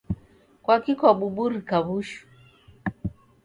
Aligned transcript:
Kwaki 0.63 0.91
kwabuburika 0.99 1.75
w'ushu? 1.85 2.21